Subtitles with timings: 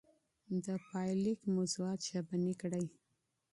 [0.63, 2.85] د پايليک موضوعات ژبني کړئ.